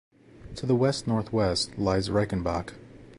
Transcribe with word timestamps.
To 0.55 0.65
the 0.65 0.73
west-northwest 0.73 1.77
lies 1.77 2.09
Reichenbach. 2.09 2.73